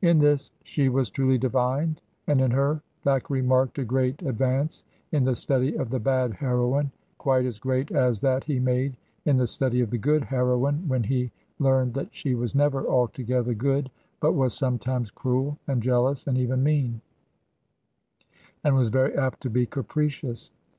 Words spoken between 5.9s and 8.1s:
the bad heroine, quite as great